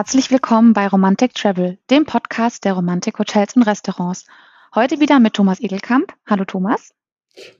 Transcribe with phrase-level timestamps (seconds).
[0.00, 4.24] Herzlich willkommen bei Romantic Travel, dem Podcast der Romantik Hotels und Restaurants.
[4.74, 6.14] Heute wieder mit Thomas Edelkamp.
[6.26, 6.94] Hallo Thomas.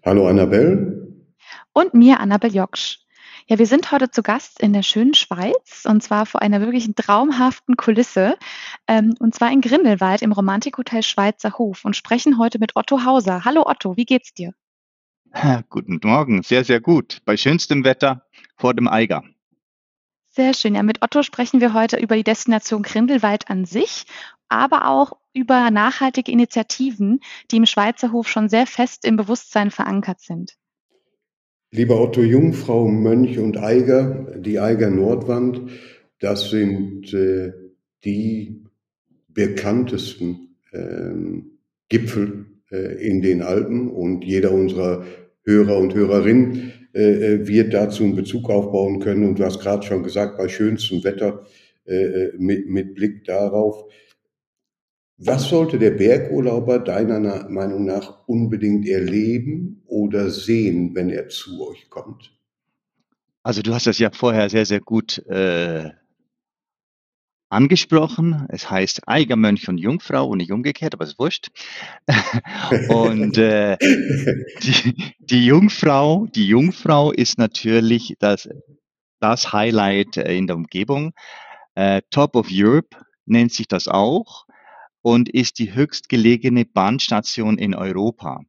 [0.07, 1.19] Hallo Annabelle.
[1.75, 3.01] Und mir, Annabelle Joksch.
[3.47, 6.95] Ja, wir sind heute zu Gast in der schönen Schweiz und zwar vor einer wirklichen
[6.95, 8.39] traumhaften Kulisse
[8.89, 13.45] ähm, und zwar in Grindelwald im Romantikhotel Schweizer Hof und sprechen heute mit Otto Hauser.
[13.45, 14.55] Hallo Otto, wie geht's dir?
[15.69, 17.21] Guten Morgen, sehr, sehr gut.
[17.27, 18.25] Bei schönstem Wetter
[18.57, 19.25] vor dem Eiger.
[20.41, 20.75] Sehr schön.
[20.75, 24.05] Ja, mit Otto sprechen wir heute über die Destination Grindelwald an sich,
[24.49, 30.21] aber auch über nachhaltige Initiativen, die im Schweizer Hof schon sehr fest im Bewusstsein verankert
[30.21, 30.57] sind.
[31.73, 35.73] Lieber Otto Jungfrau, Mönch und Eiger, die Eiger Nordwand,
[36.21, 37.53] das sind äh,
[38.07, 38.65] die
[39.29, 41.43] bekanntesten äh,
[41.91, 45.05] Gipfel äh, in den Alpen und jeder unserer
[45.45, 49.29] Hörer und Hörerinnen äh, äh, wird dazu einen Bezug aufbauen können.
[49.29, 51.47] Und du hast gerade schon gesagt, bei schönstem Wetter
[51.87, 53.85] äh, äh mit, mit Blick darauf.
[55.19, 61.91] Was sollte der Bergurlauber deiner Meinung nach unbedingt erleben oder sehen, wenn er zu euch
[61.91, 62.33] kommt?
[63.43, 65.91] Also du hast das ja vorher sehr, sehr gut äh,
[67.51, 68.47] angesprochen.
[68.49, 71.49] Es heißt Eigermönch und Jungfrau und nicht umgekehrt, aber es ist wurscht.
[72.89, 73.77] und äh,
[74.63, 78.49] die, die, Jungfrau, die Jungfrau ist natürlich das,
[79.19, 81.13] das Highlight äh, in der Umgebung.
[81.75, 84.47] Äh, Top of Europe nennt sich das auch
[85.03, 88.41] und ist die höchstgelegene Bahnstation in Europa.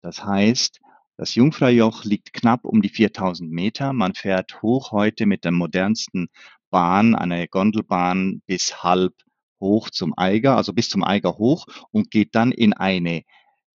[0.00, 0.80] Das heißt,
[1.16, 3.92] das Jungfraujoch liegt knapp um die 4000 Meter.
[3.92, 6.28] Man fährt hoch heute mit der modernsten
[6.70, 9.14] Bahn, eine Gondelbahn bis halb
[9.60, 13.22] hoch zum Eiger, also bis zum Eiger hoch und geht dann in eine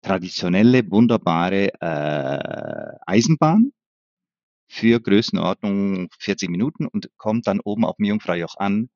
[0.01, 3.71] traditionelle, wunderbare äh, Eisenbahn
[4.67, 8.89] für Größenordnung 40 Minuten und kommt dann oben auf dem Jungfraujoch an.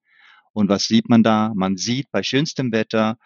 [0.53, 1.51] Und was sieht man da?
[1.53, 3.17] Man sieht bei schönstem Wetter,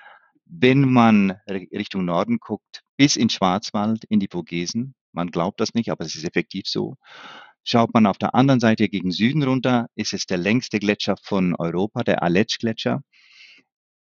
[0.45, 4.95] wenn man Richtung Norden guckt, bis in Schwarzwald, in die Vogesen.
[5.11, 6.97] Man glaubt das nicht, aber es ist effektiv so.
[7.71, 11.53] Schaut man auf der anderen Seite gegen Süden runter, ist es der längste Gletscher von
[11.53, 13.03] Europa, der Aletsch-Gletscher,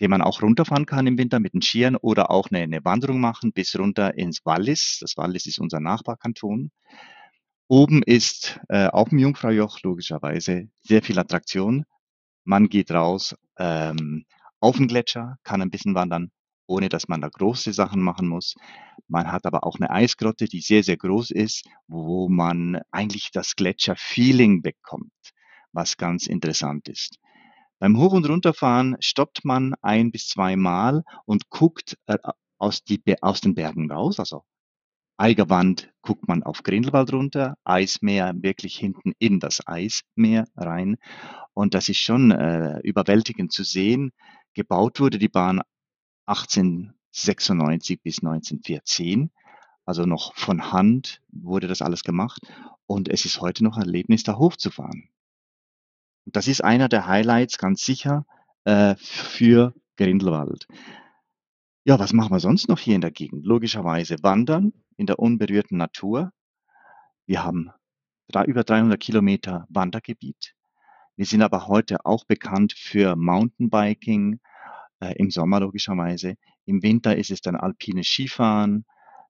[0.00, 3.20] den man auch runterfahren kann im Winter mit den Skiern oder auch eine, eine Wanderung
[3.20, 5.00] machen bis runter ins Wallis.
[5.02, 6.70] Das Wallis ist unser Nachbarkanton.
[7.66, 11.84] Oben ist äh, auf dem Jungfraujoch logischerweise sehr viel Attraktion.
[12.44, 14.24] Man geht raus ähm,
[14.60, 16.30] auf den Gletscher, kann ein bisschen wandern,
[16.66, 18.54] ohne dass man da große Sachen machen muss.
[19.08, 23.56] Man hat aber auch eine Eisgrotte, die sehr, sehr groß ist, wo man eigentlich das
[23.56, 25.12] Gletscher-Feeling bekommt,
[25.72, 27.18] was ganz interessant ist.
[27.78, 32.18] Beim Hoch- und Runterfahren stoppt man ein bis zweimal und guckt äh,
[32.58, 34.44] aus, die, aus den Bergen raus, also
[35.20, 40.96] Eigerwand guckt man auf Grindelwald runter, Eismeer wirklich hinten in das Eismeer rein.
[41.54, 44.12] Und das ist schon äh, überwältigend zu sehen.
[44.54, 45.60] Gebaut wurde die Bahn
[47.18, 49.30] 1896 bis 1914.
[49.84, 52.42] Also noch von Hand wurde das alles gemacht.
[52.86, 55.08] Und es ist heute noch ein Erlebnis, da hochzufahren.
[56.26, 58.26] Das ist einer der Highlights ganz sicher
[58.64, 60.66] äh, für Grindelwald.
[61.84, 63.46] Ja, was machen wir sonst noch hier in der Gegend?
[63.46, 66.32] Logischerweise wandern in der unberührten Natur.
[67.24, 67.70] Wir haben
[68.46, 70.54] über 300 Kilometer Wandergebiet.
[71.16, 74.38] Wir sind aber heute auch bekannt für Mountainbiking,
[75.00, 76.34] äh, im Sommer logischerweise.
[76.64, 78.84] Im Winter ist es dann alpines Skifahren.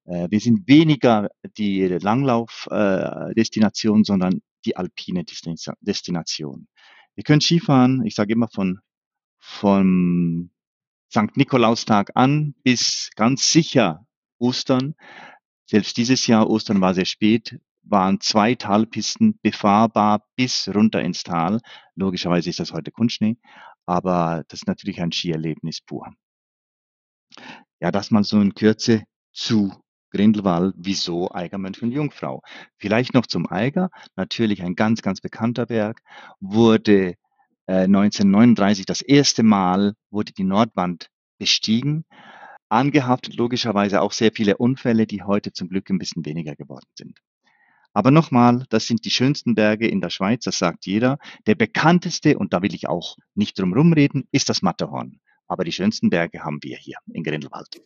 [0.05, 6.69] Äh, wir sind weniger die Langlauf-Destination, äh, sondern die alpine Destination.
[7.15, 8.81] Wir können Skifahren, ich sage immer von,
[9.39, 10.51] vom
[11.11, 11.37] St.
[11.37, 14.07] Nikolaustag an bis ganz sicher
[14.39, 14.95] Ostern.
[15.67, 21.61] Selbst dieses Jahr, Ostern war sehr spät, waren zwei Talpisten befahrbar bis runter ins Tal.
[21.95, 23.39] Logischerweise ist das heute Kunstschnee,
[23.89, 26.13] aber das ist natürlich ein Skierlebnis pur.
[27.81, 29.73] Ja, das mal so in Kürze zu
[30.11, 32.43] Grindelwald, wieso Eigermönch und Jungfrau.
[32.77, 36.03] Vielleicht noch zum Eiger, natürlich ein ganz, ganz bekannter Berg,
[36.39, 37.15] wurde
[37.67, 41.09] äh, 1939 das erste Mal, wurde die Nordwand
[41.39, 42.05] bestiegen,
[42.69, 47.19] angehaftet logischerweise auch sehr viele Unfälle, die heute zum Glück ein bisschen weniger geworden sind.
[47.99, 51.19] Aber nochmal, das sind die schönsten Berge in der Schweiz, das sagt jeder.
[51.49, 55.19] Der bekannteste, und da will ich auch nicht drum rumreden, ist das Matterhorn.
[55.49, 57.83] Aber die schönsten Berge haben wir hier in Grindelwald.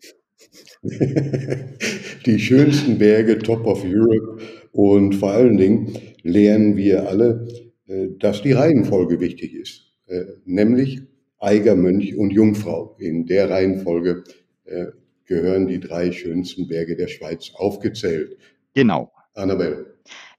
[2.26, 4.42] Die schönsten Berge, Top of Europe.
[4.72, 7.48] Und vor allen Dingen lernen wir alle,
[7.86, 9.94] äh, dass die Reihenfolge wichtig ist.
[10.08, 11.00] Äh, nämlich
[11.38, 12.96] Eiger, Mönch und Jungfrau.
[12.98, 14.24] In der Reihenfolge
[14.64, 14.88] äh,
[15.24, 18.36] gehören die drei schönsten Berge der Schweiz aufgezählt.
[18.74, 19.10] Genau.
[19.34, 19.91] Annabelle.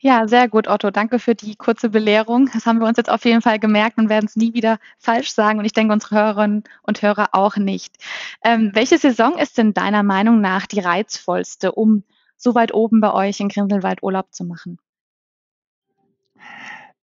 [0.05, 0.91] Ja, sehr gut, Otto.
[0.91, 2.50] Danke für die kurze Belehrung.
[2.51, 5.31] Das haben wir uns jetzt auf jeden Fall gemerkt und werden es nie wieder falsch
[5.31, 5.59] sagen.
[5.59, 7.95] Und ich denke, unsere Hörerinnen und Hörer auch nicht.
[8.44, 12.03] Ähm, welche Saison ist denn deiner Meinung nach die reizvollste, um
[12.35, 14.77] so weit oben bei euch in Grindelwald Urlaub zu machen?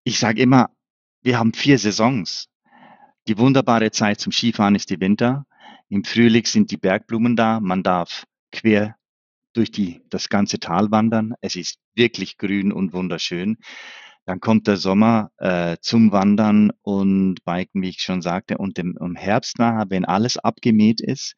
[0.05, 0.69] Ich sage immer,
[1.23, 2.51] wir haben vier Saisons.
[3.29, 5.47] Die wunderbare Zeit zum Skifahren ist die Winter.
[5.89, 7.61] Im Frühling sind die Bergblumen da.
[7.61, 8.97] Man darf quer
[9.53, 11.35] durch die, das ganze Tal wandern.
[11.41, 13.59] Es ist wirklich grün und wunderschön.
[14.27, 18.97] Dann kommt der Sommer äh, zum Wandern und Biken, wie ich schon sagte, und im,
[19.01, 21.35] im Herbst nachher, wenn alles abgemäht ist,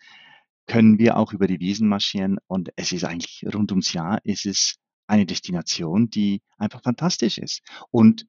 [0.66, 4.46] können wir auch über die Wiesen marschieren und es ist eigentlich rund ums Jahr ist
[4.46, 4.76] es
[5.06, 7.62] eine Destination, die einfach fantastisch ist.
[7.90, 8.26] Und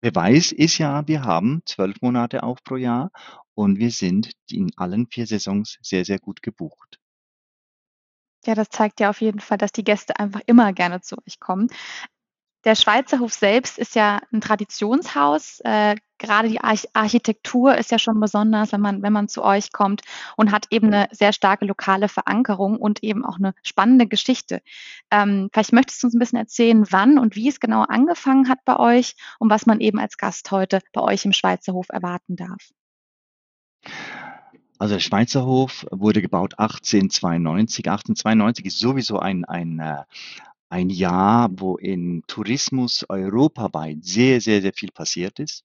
[0.00, 3.10] Beweis ist ja, wir haben zwölf Monate auf pro Jahr
[3.54, 6.98] und wir sind in allen vier Saisons sehr, sehr gut gebucht.
[8.44, 11.38] Ja, das zeigt ja auf jeden Fall, dass die Gäste einfach immer gerne zu euch
[11.38, 11.68] kommen.
[12.64, 15.60] Der Schweizer Hof selbst ist ja ein Traditionshaus.
[15.64, 19.72] Äh, gerade die Arch Architektur ist ja schon besonders, wenn man, wenn man zu euch
[19.72, 20.02] kommt
[20.36, 24.62] und hat eben eine sehr starke lokale Verankerung und eben auch eine spannende Geschichte.
[25.10, 28.64] Ähm, vielleicht möchtest du uns ein bisschen erzählen, wann und wie es genau angefangen hat
[28.64, 32.36] bei euch und was man eben als Gast heute bei euch im Schweizer Hof erwarten
[32.36, 32.70] darf.
[34.82, 37.86] Also der Schweizer Hof wurde gebaut 1892.
[37.88, 40.02] 1892 ist sowieso ein, ein, äh,
[40.70, 45.62] ein Jahr, wo in Tourismus europaweit sehr, sehr, sehr viel passiert ist.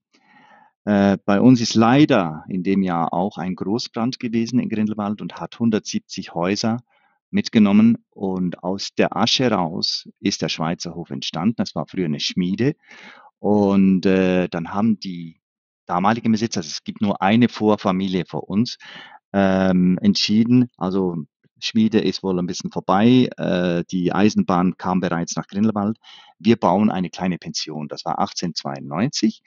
[0.85, 5.37] Äh, bei uns ist leider in dem Jahr auch ein Großbrand gewesen in Grindelwald und
[5.37, 6.83] hat 170 Häuser
[7.31, 11.55] mitgenommen und aus der Asche raus ist der Schweizer Hof entstanden.
[11.55, 12.75] Das war früher eine Schmiede
[13.39, 15.41] und äh, dann haben die
[15.87, 18.77] damaligen Besitzer, also es gibt nur eine Vorfamilie vor uns,
[19.33, 21.15] ähm, entschieden, also
[21.59, 25.97] Schmiede ist wohl ein bisschen vorbei, äh, die Eisenbahn kam bereits nach Grindelwald.
[26.37, 29.41] Wir bauen eine kleine Pension, das war 1892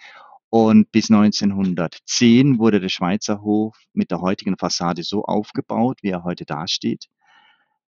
[0.51, 6.25] und bis 1910 wurde der Schweizer Hof mit der heutigen Fassade so aufgebaut, wie er
[6.25, 7.07] heute dasteht.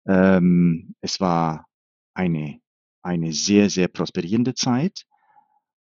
[0.06, 1.66] Ähm, es war
[2.14, 2.60] eine,
[3.02, 5.04] eine sehr, sehr prosperierende Zeit.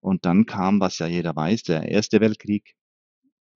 [0.04, 2.76] Und dann kam, was ja jeder weiß, der Erste Weltkrieg,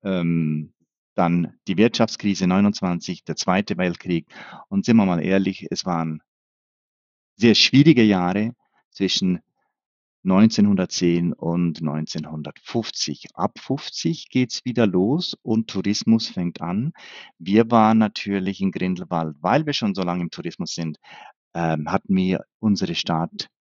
[0.02, 0.74] ähm,
[1.14, 4.28] dann die Wirtschaftskrise 29, der Zweite Weltkrieg.
[4.70, 6.22] Und sind wir mal ehrlich, es waren
[7.36, 8.54] sehr schwierige Jahre
[8.92, 9.42] zwischen
[10.24, 13.28] 1910 und 1950.
[13.34, 16.94] Ab 50 geht's wieder los und Tourismus fängt an.
[17.40, 20.98] Wir waren natürlich in Grindelwald, weil wir schon so lange im Tourismus sind,
[21.54, 22.96] ähm, hatten wir unsere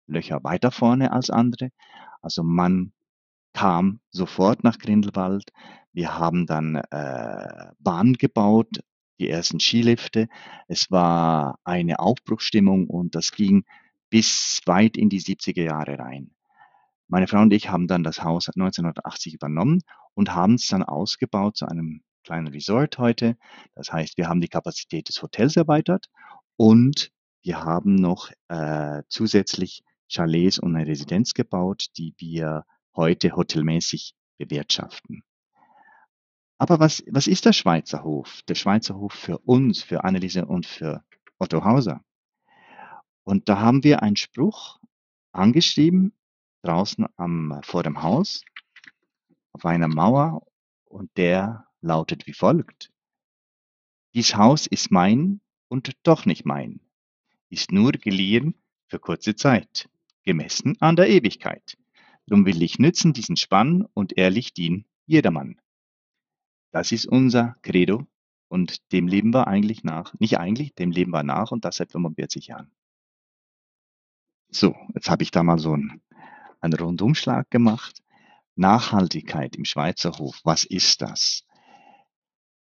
[0.02, 1.70] Startlöcher weiter vorne als andere.
[2.20, 2.92] Also man
[3.52, 5.52] kam sofort nach Grindelwald.
[5.92, 8.80] Wir haben dann äh, Bahn gebaut,
[9.18, 10.28] die ersten Skilifte.
[10.68, 13.64] Es war eine Aufbruchstimmung und das ging
[14.10, 16.30] bis weit in die 70er Jahre rein.
[17.08, 19.82] Meine Frau und ich haben dann das Haus 1980 übernommen
[20.14, 23.36] und haben es dann ausgebaut zu einem kleinen Resort heute.
[23.74, 26.06] Das heißt, wir haben die Kapazität des Hotels erweitert
[26.56, 27.10] und
[27.42, 29.82] wir haben noch äh, zusätzlich
[30.12, 32.64] Chalets und eine Residenz gebaut, die wir
[32.94, 35.24] heute hotelmäßig bewirtschaften.
[36.58, 38.42] Aber was, was ist der Schweizer Hof?
[38.42, 41.02] Der Schweizer Hof für uns, für Anneliese und für
[41.38, 42.04] Otto Hauser.
[43.24, 44.78] Und da haben wir einen Spruch
[45.32, 46.12] angeschrieben,
[46.62, 48.44] draußen am, vor dem Haus,
[49.52, 50.46] auf einer Mauer,
[50.84, 52.92] und der lautet wie folgt.
[54.14, 56.80] Dies Haus ist mein und doch nicht mein,
[57.48, 58.54] ist nur geliehen
[58.86, 59.88] für kurze Zeit,
[60.24, 61.76] gemessen an der Ewigkeit.
[62.26, 65.60] Drum will ich nützen diesen Spann und ehrlich dien jedermann.
[66.70, 68.06] Das ist unser Credo
[68.48, 70.14] und dem leben wir eigentlich nach.
[70.18, 72.70] Nicht eigentlich, dem leben wir nach und das seit 45 Jahren.
[74.50, 76.02] So, jetzt habe ich da mal so einen,
[76.60, 78.02] einen Rundumschlag gemacht.
[78.54, 81.44] Nachhaltigkeit im Schweizer Hof, was ist das?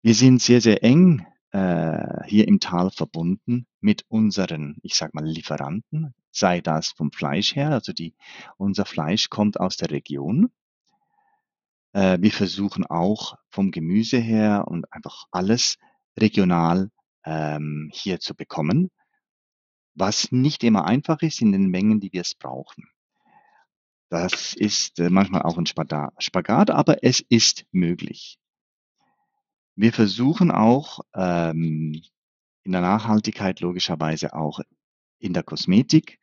[0.01, 5.25] Wir sind sehr, sehr eng äh, hier im Tal verbunden mit unseren, ich sag mal,
[5.25, 8.15] Lieferanten, sei das vom Fleisch her, also die,
[8.57, 10.51] unser Fleisch kommt aus der Region.
[11.93, 15.77] Äh, wir versuchen auch vom Gemüse her und einfach alles
[16.17, 16.91] regional
[17.25, 18.89] ähm, hier zu bekommen,
[19.95, 22.89] was nicht immer einfach ist in den Mengen, die wir es brauchen.
[24.09, 28.37] Das ist äh, manchmal auch ein Spagat, aber es ist möglich.
[29.75, 32.01] Wir versuchen auch ähm,
[32.63, 34.59] in der Nachhaltigkeit logischerweise auch
[35.19, 36.19] in der Kosmetik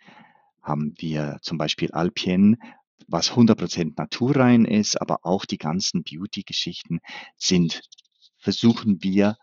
[0.62, 2.56] haben wir zum Beispiel Alpien,
[3.06, 7.00] was 100% naturrein ist, aber auch die ganzen Beauty-Geschichten
[7.36, 7.82] sind,
[8.38, 9.36] versuchen wir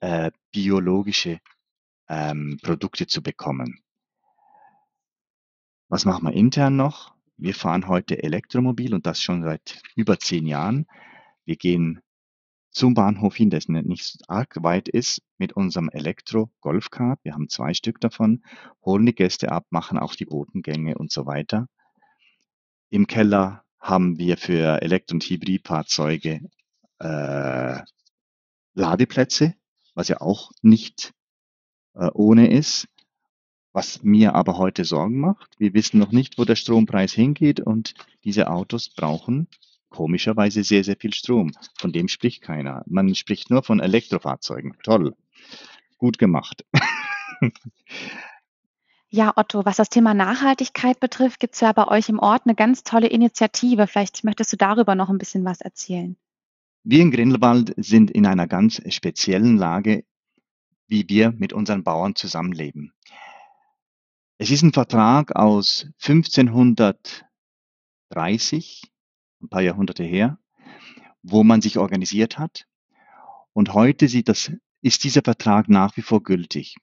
[0.00, 1.40] äh, biologische
[2.08, 3.80] ähm, Produkte zu bekommen.
[5.88, 7.14] Was machen wir intern noch?
[7.36, 10.86] wir fahren heute Elektromobil und das schon seit über zehn Jahren.
[11.44, 12.00] Wir gehen
[12.74, 17.20] zum Bahnhof hin, der nicht arg weit ist, mit unserem Elektro-Golfkart.
[17.22, 18.44] Wir haben zwei Stück davon,
[18.84, 21.68] holen die Gäste ab, machen auch die Botengänge und so weiter.
[22.90, 26.40] Im Keller haben wir für Elektro- und Hybridfahrzeuge
[26.98, 27.78] äh,
[28.74, 29.54] Ladeplätze,
[29.94, 31.14] was ja auch nicht
[31.94, 32.88] äh, ohne ist.
[33.72, 37.94] Was mir aber heute Sorgen macht, wir wissen noch nicht, wo der Strompreis hingeht und
[38.24, 39.48] diese Autos brauchen
[39.94, 41.52] komischerweise sehr, sehr viel Strom.
[41.78, 42.82] Von dem spricht keiner.
[42.86, 44.76] Man spricht nur von Elektrofahrzeugen.
[44.82, 45.14] Toll.
[45.98, 46.64] Gut gemacht.
[49.10, 52.56] Ja, Otto, was das Thema Nachhaltigkeit betrifft, gibt es ja bei euch im Ort eine
[52.56, 53.86] ganz tolle Initiative.
[53.86, 56.16] Vielleicht möchtest du darüber noch ein bisschen was erzählen.
[56.82, 60.04] Wir in Grindelwald sind in einer ganz speziellen Lage,
[60.88, 62.92] wie wir mit unseren Bauern zusammenleben.
[64.38, 68.82] Es ist ein Vertrag aus 1530,
[69.44, 70.38] ein paar Jahrhunderte her,
[71.22, 72.66] wo man sich organisiert hat.
[73.52, 76.76] Und heute sieht das, ist dieser Vertrag nach wie vor gültig.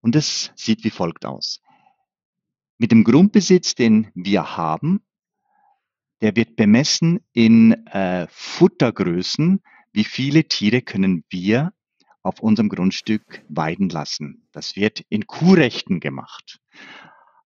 [0.00, 1.60] Und es sieht wie folgt aus.
[2.78, 5.02] Mit dem Grundbesitz, den wir haben,
[6.20, 11.72] der wird bemessen in äh, Futtergrößen, wie viele Tiere können wir
[12.22, 14.46] auf unserem Grundstück weiden lassen.
[14.52, 16.60] Das wird in Kuhrechten gemacht.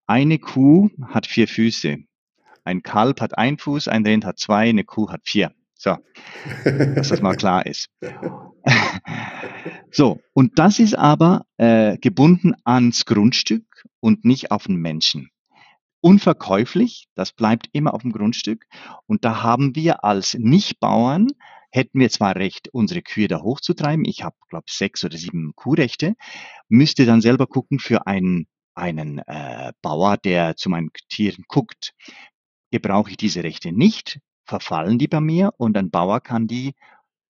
[0.06, 1.98] Eine Kuh hat vier Füße.
[2.66, 5.52] Ein Kalb hat einen Fuß, ein Rind hat zwei, eine Kuh hat vier.
[5.75, 5.96] So,
[6.64, 7.90] dass das mal klar ist.
[9.90, 15.30] so, und das ist aber äh, gebunden ans Grundstück und nicht auf den Menschen.
[16.00, 18.66] Unverkäuflich, das bleibt immer auf dem Grundstück.
[19.06, 21.28] Und da haben wir als Nichtbauern
[21.70, 24.04] hätten wir zwar Recht, unsere Kühe da hochzutreiben.
[24.04, 26.14] Ich habe, glaube sechs oder sieben Kuhrechte,
[26.68, 31.92] müsste dann selber gucken für einen, einen äh, Bauer, der zu meinen Tieren guckt.
[32.70, 36.75] Gebrauche ich diese Rechte nicht, verfallen die bei mir und ein Bauer kann die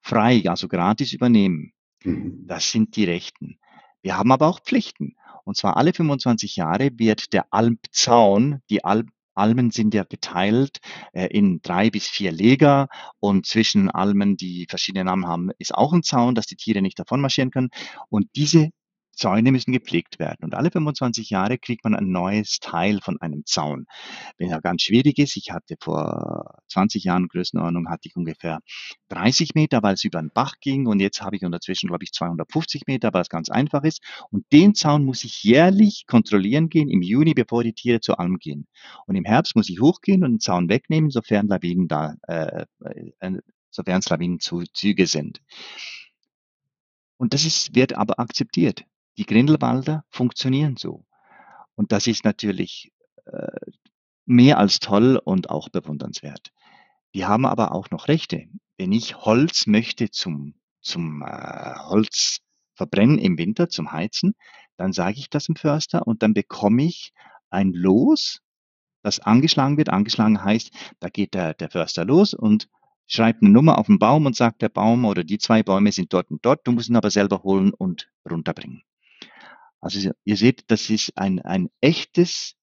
[0.00, 1.72] frei, also gratis übernehmen.
[2.04, 2.46] Mhm.
[2.46, 3.58] Das sind die Rechten.
[4.02, 5.16] Wir haben aber auch Pflichten.
[5.44, 10.78] Und zwar alle 25 Jahre wird der Almzaun, die Alp Almen sind ja geteilt
[11.12, 12.88] äh, in drei bis vier Leger
[13.20, 16.98] und zwischen Almen, die verschiedene Namen haben, ist auch ein Zaun, dass die Tiere nicht
[16.98, 17.68] davon marschieren können.
[18.08, 18.70] Und diese
[19.16, 20.44] Zäune müssen gepflegt werden.
[20.44, 23.86] Und alle 25 Jahre kriegt man ein neues Teil von einem Zaun.
[24.38, 28.60] Wenn er ganz schwierig ist, ich hatte vor 20 Jahren Größenordnung, hatte ich ungefähr
[29.08, 30.86] 30 Meter, weil es über einen Bach ging.
[30.86, 34.02] Und jetzt habe ich unterzwischen, glaube ich, 250 Meter, weil es ganz einfach ist.
[34.30, 38.38] Und den Zaun muss ich jährlich kontrollieren gehen im Juni, bevor die Tiere zur Alm
[38.38, 38.66] gehen.
[39.06, 42.66] Und im Herbst muss ich hochgehen und den Zaun wegnehmen, sofern Lawinen da, äh,
[43.20, 45.40] äh, sofern es Lawinenzüge sind.
[47.18, 48.84] Und das ist, wird aber akzeptiert.
[49.18, 51.04] Die Grindelwalder funktionieren so.
[51.74, 52.92] Und das ist natürlich
[53.26, 53.60] äh,
[54.24, 56.52] mehr als toll und auch bewundernswert.
[57.14, 58.46] Die haben aber auch noch Rechte.
[58.76, 62.40] Wenn ich Holz möchte zum, zum äh, Holz
[62.74, 64.34] verbrennen im Winter, zum Heizen,
[64.76, 67.12] dann sage ich das dem Förster und dann bekomme ich
[67.48, 68.42] ein Los,
[69.02, 69.88] das angeschlagen wird.
[69.88, 70.70] Angeschlagen heißt,
[71.00, 72.68] da geht der, der Förster los und
[73.06, 76.12] schreibt eine Nummer auf den Baum und sagt, der Baum oder die zwei Bäume sind
[76.12, 78.82] dort und dort, du musst ihn aber selber holen und runterbringen.
[79.86, 82.54] Also ihr seht, das ist ein, ein echtes,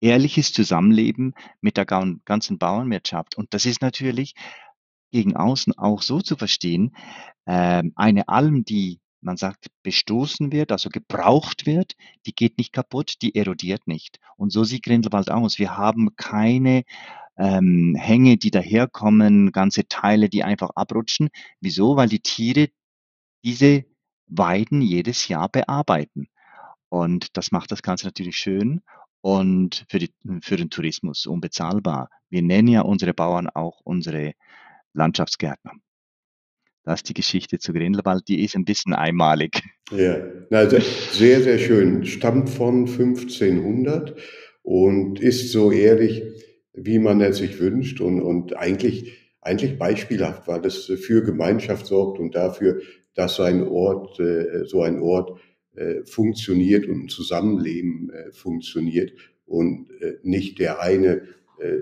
[0.00, 3.36] ehrliches Zusammenleben mit der ganzen Bauernwirtschaft.
[3.36, 4.34] Und das ist natürlich
[5.12, 6.96] gegen außen auch so zu verstehen,
[7.46, 11.94] ähm, eine Alm, die man sagt, bestoßen wird, also gebraucht wird,
[12.24, 14.18] die geht nicht kaputt, die erodiert nicht.
[14.36, 15.58] Und so sieht Grindelwald aus.
[15.58, 16.84] Wir haben keine
[17.36, 21.28] ähm, Hänge, die daherkommen, ganze Teile, die einfach abrutschen.
[21.60, 21.96] Wieso?
[21.96, 22.70] Weil die Tiere
[23.44, 23.84] diese
[24.26, 26.28] Weiden jedes Jahr bearbeiten.
[26.90, 28.82] Und das macht das Ganze natürlich schön
[29.22, 30.10] und für, die,
[30.42, 32.10] für den Tourismus unbezahlbar.
[32.28, 34.32] Wir nennen ja unsere Bauern auch unsere
[34.92, 35.72] Landschaftsgärtner.
[36.84, 39.62] Das ist die Geschichte zu Grindelwald, die ist ein bisschen einmalig.
[39.92, 40.18] Ja,
[40.50, 40.78] also
[41.12, 42.04] sehr, sehr schön.
[42.06, 44.18] Stammt von 1500
[44.62, 46.22] und ist so ehrlich,
[46.72, 52.18] wie man es sich wünscht und, und eigentlich, eigentlich beispielhaft, weil es für Gemeinschaft sorgt
[52.18, 52.80] und dafür,
[53.14, 55.38] dass so ein Ort, äh, so ein Ort
[55.80, 59.12] äh, funktioniert und ein Zusammenleben äh, funktioniert
[59.46, 61.22] und äh, nicht der eine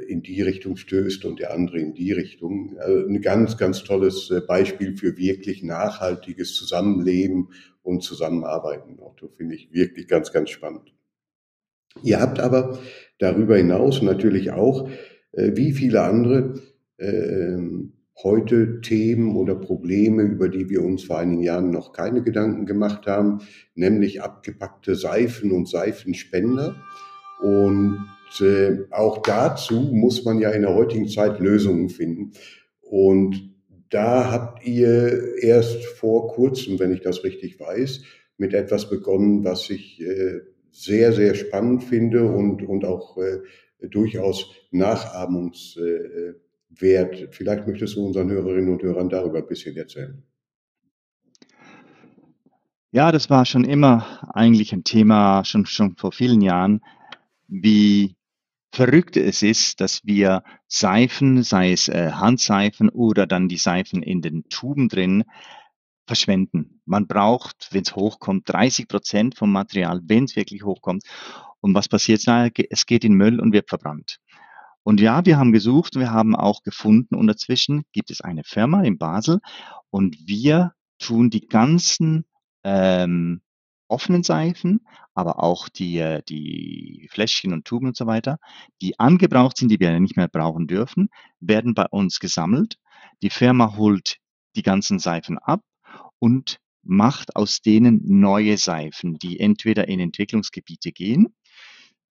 [0.09, 2.77] in die Richtung stößt und der andere in die Richtung.
[2.79, 7.51] Also ein ganz, ganz tolles Beispiel für wirklich nachhaltiges Zusammenleben
[7.85, 8.99] und Zusammenarbeiten.
[8.99, 10.93] Auch das finde ich wirklich ganz, ganz spannend.
[12.03, 12.81] Ihr habt aber
[13.21, 14.91] darüber hinaus natürlich auch,
[15.31, 16.61] wie viele andere,
[16.99, 22.67] ähm, heute Themen oder Probleme, über die wir uns vor einigen Jahren noch keine Gedanken
[22.67, 23.41] gemacht haben,
[23.75, 26.75] nämlich abgepackte Seifen und Seifenspender.
[27.41, 28.01] Und
[28.41, 32.33] äh, auch dazu muss man ja in der heutigen Zeit Lösungen finden.
[32.81, 33.55] Und
[33.91, 38.03] da habt ihr erst vor kurzem, wenn ich das richtig weiß,
[38.37, 43.41] mit etwas begonnen, was ich äh, sehr, sehr spannend finde und, und auch äh,
[43.89, 44.53] durchaus
[46.71, 47.35] nachahmungswert.
[47.35, 50.23] Vielleicht möchtest du unseren Hörerinnen und Hörern darüber ein bisschen erzählen.
[52.91, 56.81] Ja, das war schon immer eigentlich ein Thema, schon, schon vor vielen Jahren,
[57.47, 58.17] wie
[58.73, 64.23] verrückt es ist, dass wir Seifen, sei es äh, Handseifen oder dann die Seifen in
[64.23, 65.25] den Tuben drin,
[66.07, 66.81] verschwenden.
[66.87, 71.03] Man braucht, wenn es hochkommt, 30 Prozent vom Material, wenn es wirklich hochkommt.
[71.61, 72.23] Und was passiert?
[72.71, 74.19] Es geht in Müll und wird verbrannt.
[74.89, 78.81] Und ja, wir haben gesucht, wir haben auch gefunden und dazwischen gibt es eine Firma
[78.85, 79.41] in Basel
[79.91, 82.25] und wir tun die ganzen
[82.65, 83.43] ähm,
[83.87, 88.39] offenen Seifen, aber auch die, äh, die Fläschchen und Tuben und so weiter,
[88.81, 92.79] die angebraucht sind, die wir nicht mehr brauchen dürfen, werden bei uns gesammelt.
[93.21, 94.17] Die Firma holt
[94.57, 95.61] die ganzen Seifen ab
[96.19, 101.35] und macht aus denen neue Seifen, die entweder in Entwicklungsgebiete gehen,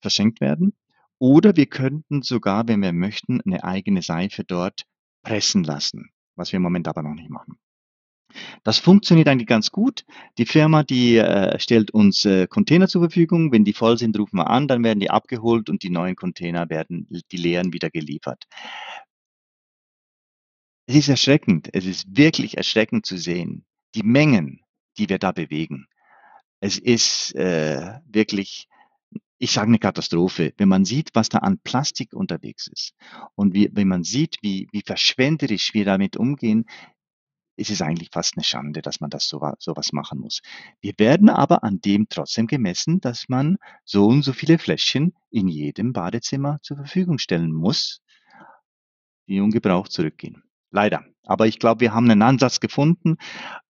[0.02, 0.74] verschenkt werden,
[1.18, 4.84] oder wir könnten sogar, wenn wir möchten, eine eigene Seife dort
[5.22, 7.58] pressen lassen, was wir im Moment aber noch nicht machen.
[8.64, 10.04] Das funktioniert eigentlich ganz gut.
[10.38, 13.52] Die Firma, die äh, stellt uns äh, Container zur Verfügung.
[13.52, 16.68] Wenn die voll sind, rufen wir an, dann werden die abgeholt und die neuen Container
[16.68, 18.44] werden, die leeren, wieder geliefert.
[20.86, 21.68] Es ist erschreckend.
[21.72, 24.60] Es ist wirklich erschreckend zu sehen, die Mengen,
[24.98, 25.86] die wir da bewegen.
[26.60, 28.68] Es ist äh, wirklich,
[29.38, 32.94] ich sage eine Katastrophe, wenn man sieht, was da an Plastik unterwegs ist
[33.34, 36.66] und wie, wenn man sieht, wie, wie verschwenderisch wir damit umgehen,
[37.56, 40.40] ist es eigentlich fast eine Schande, dass man das so, sowas machen muss.
[40.80, 45.48] Wir werden aber an dem trotzdem gemessen, dass man so und so viele Fläschchen in
[45.48, 48.02] jedem Badezimmer zur Verfügung stellen muss,
[49.26, 50.42] die ungebraucht zurückgehen.
[50.70, 51.04] Leider.
[51.26, 53.16] Aber ich glaube, wir haben einen Ansatz gefunden.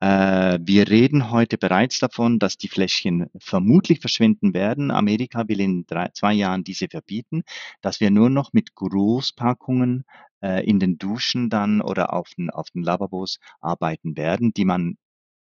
[0.00, 4.90] Äh, wir reden heute bereits davon, dass die Fläschchen vermutlich verschwinden werden.
[4.90, 7.44] Amerika will in drei, zwei Jahren diese verbieten,
[7.80, 10.04] dass wir nur noch mit Großpackungen
[10.42, 14.96] äh, in den Duschen dann oder auf den, auf den Lavabos arbeiten werden, die man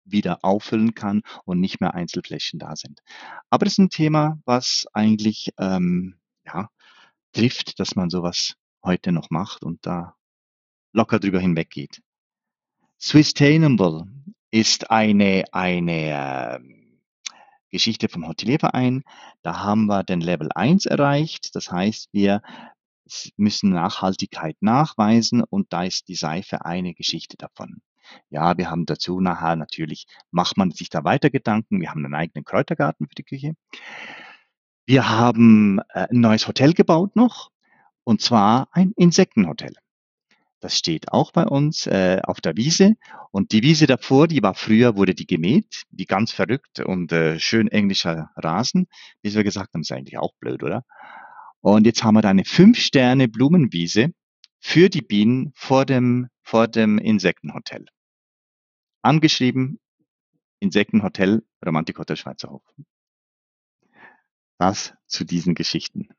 [0.05, 3.01] wieder auffüllen kann und nicht mehr Einzelflächen da sind.
[3.49, 6.69] Aber das ist ein Thema, was eigentlich ähm, ja,
[7.33, 10.15] trifft, dass man sowas heute noch macht und da
[10.95, 12.01] locker drüber hinweggeht.
[12.99, 14.07] Swisstainable
[14.49, 16.59] ist eine, eine äh,
[17.69, 19.03] Geschichte vom Hotelierverein.
[19.41, 21.53] Da haben wir den Level 1 erreicht.
[21.55, 22.41] Das heißt, wir
[23.35, 27.81] müssen Nachhaltigkeit nachweisen und da ist die Seife eine Geschichte davon.
[28.29, 31.81] Ja, wir haben dazu nachher natürlich, macht man sich da weiter Gedanken.
[31.81, 33.55] Wir haben einen eigenen Kräutergarten für die Küche.
[34.85, 37.51] Wir haben äh, ein neues Hotel gebaut noch
[38.05, 39.75] und zwar ein Insektenhotel.
[40.65, 42.95] Das steht auch bei uns äh, auf der Wiese.
[43.29, 47.39] Und die Wiese davor, die war früher, wurde die gemäht, wie ganz verrückt und äh,
[47.39, 48.87] schön englischer Rasen,
[49.21, 50.83] bis wir gesagt haben, ist eigentlich auch blöd, oder?
[51.61, 54.09] Und jetzt haben wir da eine fünf-Sterne Blumenwiese
[54.59, 57.85] für die Bienen vor dem, vor dem Insektenhotel.
[59.03, 59.79] Angeschrieben,
[60.59, 62.63] Insektenhotel, Romantikhotel Schweizerhof.
[64.57, 66.09] Das zu diesen Geschichten.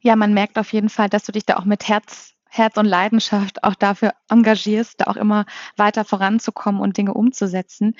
[0.00, 2.86] Ja, man merkt auf jeden Fall, dass du dich da auch mit Herz Herz und
[2.86, 7.94] Leidenschaft auch dafür engagierst, da auch immer weiter voranzukommen und Dinge umzusetzen.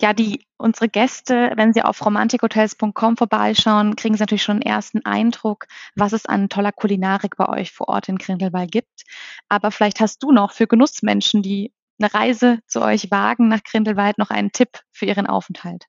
[0.00, 5.04] Ja, die unsere Gäste, wenn sie auf romantikhotels.com vorbeischauen, kriegen sie natürlich schon einen ersten
[5.04, 9.02] Eindruck, was es an toller Kulinarik bei euch vor Ort in Grindelwald gibt.
[9.48, 14.18] Aber vielleicht hast du noch für Genussmenschen, die eine Reise zu euch wagen nach Grindelwald,
[14.18, 15.86] noch einen Tipp für ihren Aufenthalt.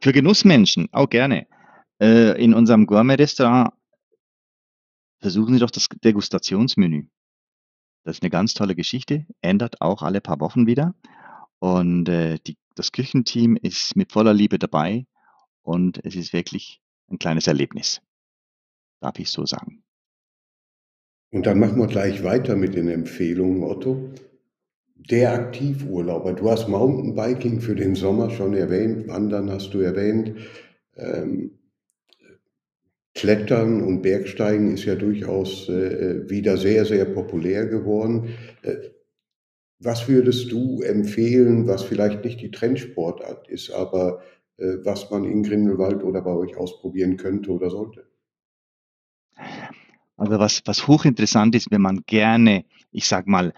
[0.00, 1.46] Für Genussmenschen, auch gerne.
[2.00, 3.72] Äh, in unserem Gourmet-Restaurant
[5.20, 7.06] Versuchen Sie doch das Degustationsmenü.
[8.04, 10.94] Das ist eine ganz tolle Geschichte, ändert auch alle paar Wochen wieder.
[11.58, 15.06] Und äh, die, das Küchenteam ist mit voller Liebe dabei
[15.62, 18.00] und es ist wirklich ein kleines Erlebnis.
[19.00, 19.82] Darf ich so sagen.
[21.30, 24.14] Und dann machen wir gleich weiter mit den Empfehlungen, Otto.
[24.94, 30.38] Der Aktivurlauber, du hast Mountainbiking für den Sommer schon erwähnt, Wandern hast du erwähnt.
[30.96, 31.57] Ähm,
[33.18, 38.36] Klettern und Bergsteigen ist ja durchaus äh, wieder sehr, sehr populär geworden.
[38.62, 38.76] Äh,
[39.80, 44.20] was würdest du empfehlen, was vielleicht nicht die Trendsportart ist, aber
[44.56, 48.06] äh, was man in Grindelwald oder bei euch ausprobieren könnte oder sollte?
[50.16, 53.52] Also was, was hochinteressant ist, wenn man gerne, ich sag mal,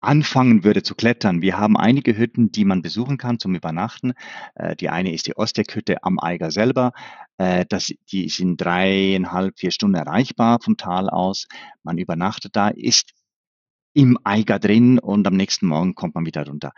[0.00, 1.42] anfangen würde zu klettern.
[1.42, 4.12] Wir haben einige Hütten, die man besuchen kann zum Übernachten.
[4.54, 6.92] Äh, die eine ist die Osteck-Hütte am Eiger selber.
[7.36, 11.46] Äh, das, die sind dreieinhalb, vier Stunden erreichbar vom Tal aus.
[11.82, 13.12] Man übernachtet da, ist
[13.94, 16.72] im Eiger drin und am nächsten Morgen kommt man wieder runter.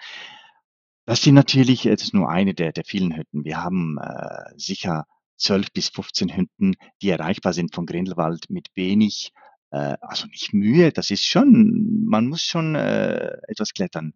[1.05, 3.45] Das sind natürlich, es ist nur eine der, der vielen Hütten.
[3.45, 5.05] Wir haben äh, sicher
[5.37, 9.33] 12 bis 15 Hütten, die erreichbar sind von Grindelwald mit wenig
[9.73, 14.15] äh, also nicht Mühe, das ist schon man muss schon, äh, etwas klettern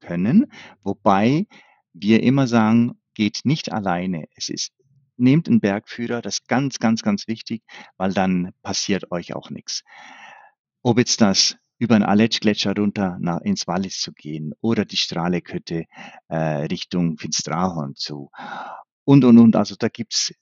[0.00, 1.46] können, wobei
[1.94, 4.72] wir immer sagen: „Geht nicht alleine.“ Es ist
[5.18, 7.62] nehmt 'n Bergführer, das ist ganz, ganz, ganz wichtig,
[7.98, 9.82] weil dann passiert euch auch nix.
[10.84, 15.84] Ob jetzt das über 'n Aletschgletscher runter na ins Wallis zu gehen oder die Strahleck-Hütte,
[16.28, 18.30] äh, Richtung Finsteraarhorn zu
[19.04, 19.56] und, und, und.
[19.56, 20.32] Also, da gibt's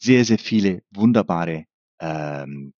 [0.00, 1.64] sehr, sehr viele wunderbare,
[2.00, 2.74] ähm,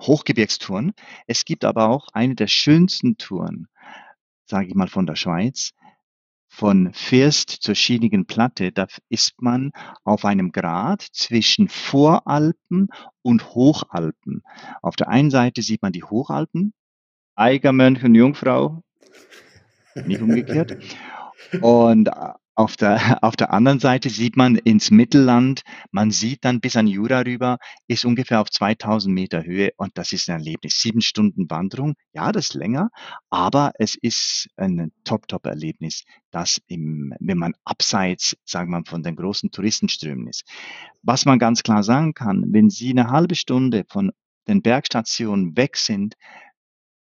[0.00, 0.92] Hochgebirgstouren.
[1.26, 3.68] Es gibt aber auch eine der schönsten Touren,
[4.44, 5.72] sage ich mal, von der Schweiz.
[6.50, 9.70] Von First zur Schienigen Platte, da ist man
[10.02, 12.88] auf einem Grat zwischen Voralpen
[13.22, 14.42] und Hochalpen.
[14.80, 16.72] Auf der einen Seite sieht man die Hochalpen,
[17.36, 18.82] Eiger, Mönch und Jungfrau,
[20.06, 20.78] nicht umgekehrt.
[21.62, 22.10] Und
[22.58, 26.88] auf der, auf der anderen Seite sieht man ins Mittelland, man sieht dann bis an
[26.88, 30.80] Jura rüber, ist ungefähr auf 2000 Meter Höhe und das ist ein Erlebnis.
[30.80, 32.90] Sieben Stunden Wanderung, ja, das ist länger,
[33.30, 39.14] aber es ist ein Top-Top-Erlebnis, das im, wenn man abseits, sagen wir mal, von den
[39.14, 40.42] großen Touristenströmen ist.
[41.02, 44.10] Was man ganz klar sagen kann, wenn Sie eine halbe Stunde von
[44.48, 46.16] den Bergstationen weg sind,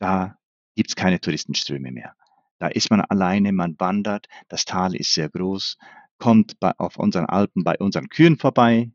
[0.01, 0.37] da
[0.74, 2.14] gibt's keine Touristenströme mehr.
[2.59, 5.77] Da ist man alleine, man wandert, das Tal ist sehr groß,
[6.18, 8.90] kommt bei, auf unseren Alpen bei unseren Kühen vorbei,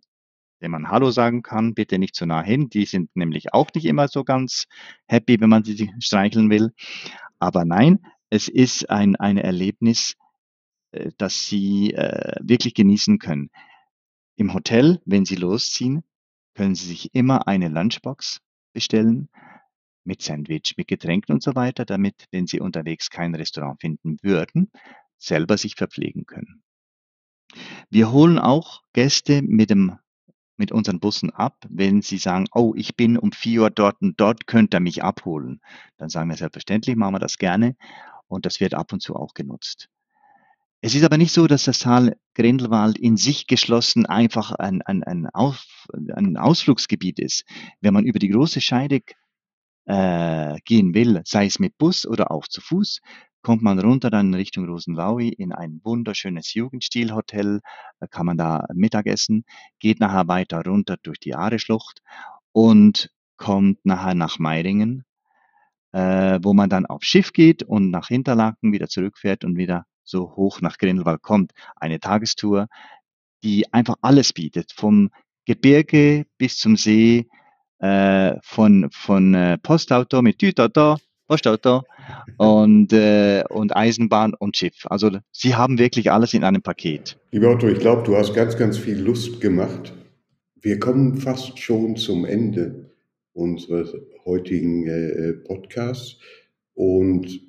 [0.61, 2.69] denen man Hallo sagen kann, bitte nicht zu nah hin.
[2.69, 4.65] Die sind nämlich auch nicht immer so ganz
[5.07, 6.73] happy, wenn man sie streicheln will.
[7.39, 7.99] Aber nein,
[8.29, 10.15] es ist ein, ein Erlebnis,
[10.91, 13.49] äh, das Sie äh, wirklich genießen können.
[14.35, 16.03] Im Hotel, wenn Sie losziehen,
[16.55, 18.41] können Sie sich immer eine Lunchbox
[18.73, 19.29] bestellen
[20.03, 24.71] mit Sandwich, mit Getränken und so weiter, damit, wenn Sie unterwegs kein Restaurant finden würden,
[25.17, 26.63] selber sich verpflegen können.
[27.89, 29.97] Wir holen auch Gäste mit dem
[30.55, 34.19] mit unseren Bussen ab, wenn sie sagen, oh, ich bin um 4 Uhr dort und
[34.19, 35.61] dort könnt ihr mich abholen.
[35.97, 37.75] Dann sagen wir selbstverständlich, machen wir das gerne
[38.27, 39.89] und das wird ab und zu auch genutzt.
[40.81, 45.03] Es ist aber nicht so, dass das Tal Grindelwald in sich geschlossen einfach ein, ein,
[45.03, 45.65] ein, Auf,
[46.13, 47.45] ein Ausflugsgebiet ist.
[47.79, 49.01] Wenn man über die große Scheide
[49.85, 52.99] äh, gehen will, sei es mit Bus oder auch zu Fuß,
[53.41, 57.59] kommt man runter dann Richtung Rosenlaui in ein wunderschönes Jugendstilhotel,
[57.99, 59.43] da kann man da Mittagessen,
[59.79, 62.01] geht nachher weiter runter durch die Aare-Schlucht
[62.53, 65.03] und kommt nachher nach Meiringen,
[65.91, 70.35] äh, wo man dann aufs Schiff geht und nach Hinterlaken wieder zurückfährt und wieder so
[70.35, 71.51] hoch nach Grindelwald kommt.
[71.75, 72.67] Eine Tagestour,
[73.43, 75.09] die einfach alles bietet, vom
[75.45, 77.27] Gebirge bis zum See,
[77.83, 80.95] äh, von, von äh, Postauto mit Tütauto,
[81.27, 81.83] Postauto
[82.37, 84.85] und, äh, und Eisenbahn und Schiff.
[84.85, 87.17] Also sie haben wirklich alles in einem Paket.
[87.31, 89.93] Lieber Otto, ich glaube, du hast ganz, ganz viel Lust gemacht.
[90.61, 92.89] Wir kommen fast schon zum Ende
[93.33, 93.93] unseres
[94.23, 96.19] heutigen äh, Podcasts
[96.75, 97.41] und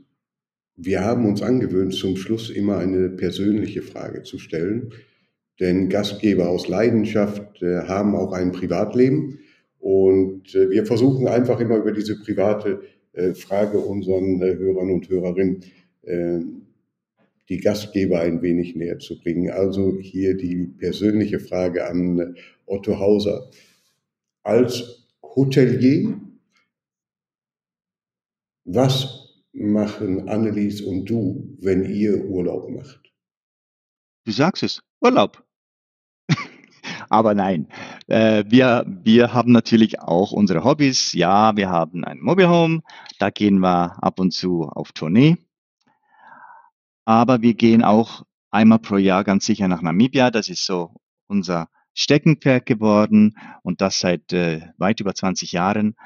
[0.77, 4.93] wir haben uns angewöhnt, zum Schluss immer eine persönliche Frage zu stellen.
[5.61, 9.39] Denn Gastgeber aus Leidenschaft äh, haben auch ein Privatleben.
[9.85, 12.81] Und äh, wir versuchen einfach immer über diese private
[13.13, 15.63] äh, Frage unseren äh, Hörern und Hörerinnen
[17.49, 19.51] die Gastgeber ein wenig näher zu bringen.
[19.51, 23.51] Also hier die persönliche Frage an Otto Hauser.
[24.43, 26.21] Als Hotelier,
[28.65, 33.11] was machen Annelies und du, wenn ihr Urlaub macht?
[34.27, 35.43] Du sagst es, Urlaub.
[37.09, 37.69] Aber nein,
[38.07, 41.13] äh, wir, wir haben natürlich auch unsere Hobbys.
[41.13, 42.83] Ja, wir haben ein Mobile Home,
[43.19, 45.39] da gehen wir ab und zu auf Tournee.
[47.05, 50.31] Aber wir gehen auch einmal pro Jahr ganz sicher nach Namibia.
[50.31, 50.95] Das ist so
[51.27, 55.97] unser Steckenpferd geworden und das seit äh, weit über 20 Jahren,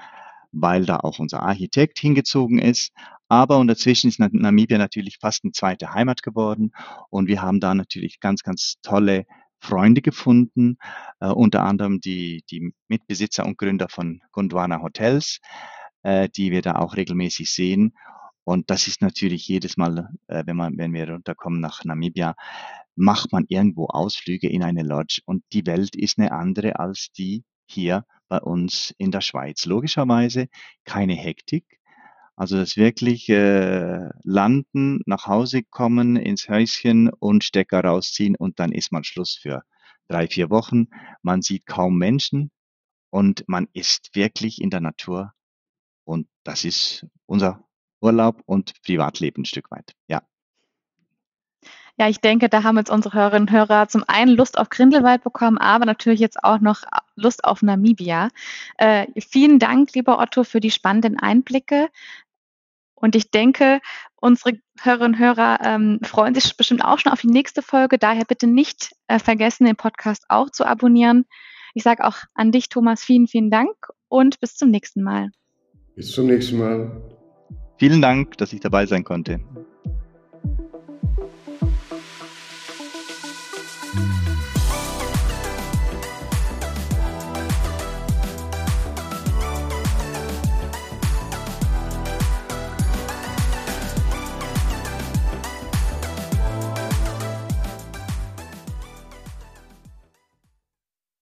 [0.52, 2.92] weil da auch unser Architekt hingezogen ist.
[3.28, 6.72] Aber und dazwischen ist Namibia natürlich fast eine zweite Heimat geworden
[7.10, 9.26] und wir haben da natürlich ganz, ganz tolle
[9.60, 10.78] Freunde gefunden,
[11.20, 15.40] äh, unter anderem die, die Mitbesitzer und Gründer von Gondwana Hotels,
[16.02, 17.94] äh, die wir da auch regelmäßig sehen.
[18.44, 22.34] Und das ist natürlich jedes Mal, äh, wenn man, wenn wir runterkommen nach Namibia,
[22.96, 27.44] macht man irgendwo Ausflüge in eine Lodge und die Welt ist eine andere als die
[27.66, 29.66] hier bei uns in der Schweiz.
[29.66, 30.48] Logischerweise
[30.84, 31.77] keine Hektik,
[32.38, 38.70] Also das wirklich äh, landen, nach Hause kommen, ins Häuschen und Stecker rausziehen und dann
[38.70, 39.64] ist mal Schluss für
[40.06, 40.86] drei, vier Wochen.
[41.22, 42.52] Man sieht kaum Menschen
[43.10, 45.32] und man ist wirklich in der Natur.
[46.04, 47.64] Und das ist unser
[48.00, 49.96] Urlaub und Privatleben ein Stück weit.
[50.06, 50.22] Ja.
[52.00, 55.24] Ja, ich denke, da haben jetzt unsere Hörerinnen und Hörer zum einen Lust auf Grindelwald
[55.24, 56.82] bekommen, aber natürlich jetzt auch noch
[57.16, 58.28] Lust auf Namibia.
[58.76, 61.88] Äh, vielen Dank, lieber Otto, für die spannenden Einblicke.
[63.00, 63.80] Und ich denke,
[64.16, 67.98] unsere Hörerinnen und Hörer ähm, freuen sich bestimmt auch schon auf die nächste Folge.
[67.98, 71.24] Daher bitte nicht äh, vergessen, den Podcast auch zu abonnieren.
[71.74, 73.70] Ich sage auch an dich, Thomas, vielen, vielen Dank
[74.08, 75.30] und bis zum nächsten Mal.
[75.94, 77.00] Bis zum nächsten Mal.
[77.78, 79.40] Vielen Dank, dass ich dabei sein konnte.